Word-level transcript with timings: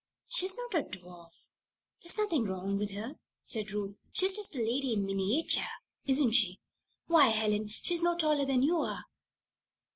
"She's 0.29 0.55
not 0.57 0.73
a 0.73 0.81
dwarf. 0.81 1.49
There's 2.01 2.17
nothing 2.17 2.45
wrong 2.45 2.75
with 2.75 2.89
her," 2.95 3.19
said 3.45 3.69
Ruth. 3.69 3.99
"She's 4.11 4.35
just 4.35 4.55
a 4.55 4.57
lady 4.57 4.93
in 4.93 5.05
miniature; 5.05 5.69
isn't 6.07 6.31
she? 6.31 6.59
Why, 7.05 7.27
Helen, 7.27 7.67
she's 7.67 8.01
no 8.01 8.17
taller 8.17 8.45
than 8.45 8.63
you 8.63 8.79
are." 8.79 9.05